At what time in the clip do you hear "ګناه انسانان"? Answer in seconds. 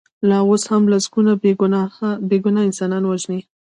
2.43-3.03